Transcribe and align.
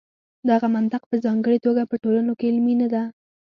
دغه 0.49 0.67
منطق 0.75 1.01
په 1.09 1.15
ځانګړې 1.25 1.57
توګه 1.65 1.81
په 1.91 1.95
ټولنو 2.03 2.33
کې 2.39 2.47
عملي 2.53 2.75
نه 2.81 2.87
برېښي. 2.91 3.09